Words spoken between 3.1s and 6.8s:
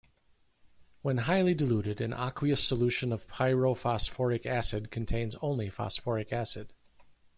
of pyrophosphoric acid contains only phosphoric acid.